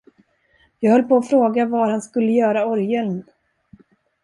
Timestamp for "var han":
1.65-2.01